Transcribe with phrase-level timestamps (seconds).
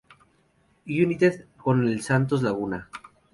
[0.87, 2.89] United con el Santos Laguna.